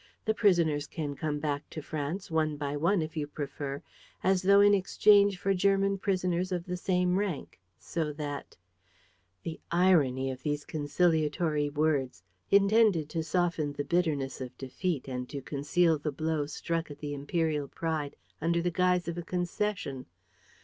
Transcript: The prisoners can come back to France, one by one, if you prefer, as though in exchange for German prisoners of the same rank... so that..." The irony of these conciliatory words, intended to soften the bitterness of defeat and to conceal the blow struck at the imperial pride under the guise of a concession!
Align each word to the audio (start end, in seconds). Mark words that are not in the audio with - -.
The 0.25 0.33
prisoners 0.33 0.87
can 0.87 1.15
come 1.15 1.37
back 1.39 1.69
to 1.69 1.79
France, 1.83 2.31
one 2.31 2.57
by 2.57 2.75
one, 2.75 3.03
if 3.03 3.15
you 3.15 3.27
prefer, 3.27 3.83
as 4.23 4.41
though 4.41 4.59
in 4.59 4.73
exchange 4.73 5.37
for 5.37 5.53
German 5.53 5.99
prisoners 5.99 6.51
of 6.51 6.65
the 6.65 6.75
same 6.75 7.19
rank... 7.19 7.59
so 7.77 8.11
that..." 8.13 8.57
The 9.43 9.59
irony 9.69 10.31
of 10.31 10.41
these 10.41 10.65
conciliatory 10.65 11.69
words, 11.69 12.23
intended 12.49 13.09
to 13.11 13.21
soften 13.21 13.73
the 13.73 13.83
bitterness 13.85 14.41
of 14.41 14.57
defeat 14.57 15.07
and 15.07 15.29
to 15.29 15.39
conceal 15.39 15.99
the 15.99 16.11
blow 16.11 16.47
struck 16.47 16.89
at 16.89 16.97
the 16.97 17.13
imperial 17.13 17.67
pride 17.67 18.15
under 18.41 18.59
the 18.59 18.71
guise 18.71 19.07
of 19.07 19.19
a 19.19 19.21
concession! 19.21 20.07